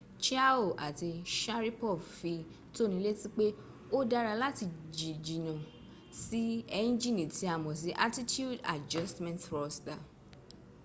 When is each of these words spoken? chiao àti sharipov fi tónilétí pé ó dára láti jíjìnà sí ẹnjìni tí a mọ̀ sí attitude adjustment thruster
chiao 0.23 0.67
àti 0.87 1.09
sharipov 1.39 1.99
fi 2.17 2.33
tónilétí 2.75 3.27
pé 3.37 3.45
ó 3.97 3.99
dára 4.11 4.33
láti 4.43 4.65
jíjìnà 4.97 5.53
sí 6.23 6.41
ẹnjìni 6.81 7.23
tí 7.35 7.43
a 7.53 7.55
mọ̀ 7.63 7.75
sí 7.81 7.89
attitude 8.05 8.57
adjustment 8.75 9.39
thruster 9.45 9.99